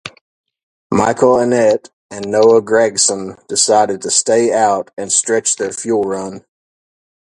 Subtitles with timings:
[0.89, 6.43] Michael Annett and Noah Gragson decided to stay out and stretch their fuel run.